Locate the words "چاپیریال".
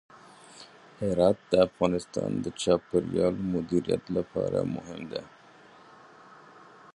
2.61-3.33